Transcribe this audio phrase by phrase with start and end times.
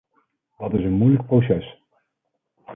[0.57, 1.77] Dat is een moeilijk proces.